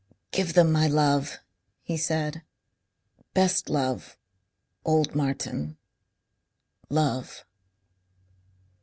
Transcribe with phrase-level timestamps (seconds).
[0.31, 1.37] "Give them my love,"
[1.83, 2.41] he said.
[3.35, 5.77] "Best love...Old Martin.
[6.89, 7.45] Love."